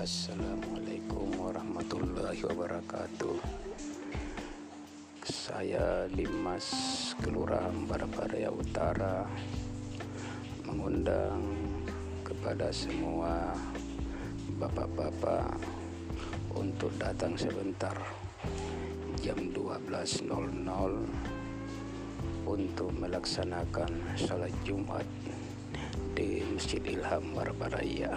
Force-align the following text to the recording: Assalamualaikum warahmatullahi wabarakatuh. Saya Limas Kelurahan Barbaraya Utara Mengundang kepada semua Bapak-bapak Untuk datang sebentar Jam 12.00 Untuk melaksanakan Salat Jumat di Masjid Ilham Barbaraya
Assalamualaikum 0.00 1.28
warahmatullahi 1.36 2.40
wabarakatuh. 2.40 3.36
Saya 5.28 6.08
Limas 6.16 6.72
Kelurahan 7.20 7.84
Barbaraya 7.84 8.48
Utara 8.48 9.28
Mengundang 10.64 11.44
kepada 12.24 12.72
semua 12.72 13.52
Bapak-bapak 14.56 15.60
Untuk 16.56 16.96
datang 16.96 17.36
sebentar 17.36 17.92
Jam 19.20 19.52
12.00 19.52 20.24
Untuk 22.48 22.88
melaksanakan 22.96 24.16
Salat 24.16 24.56
Jumat 24.64 25.04
di 26.16 26.40
Masjid 26.56 26.80
Ilham 26.88 27.36
Barbaraya 27.36 28.16